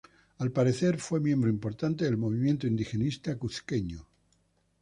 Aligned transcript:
Al 0.39 0.51
parecer 0.51 0.97
fue 0.97 1.19
miembro 1.19 1.47
importante 1.47 2.05
del 2.05 2.17
movimiento 2.17 2.65
indigenista 2.65 3.37
cuzqueño. 3.37 4.07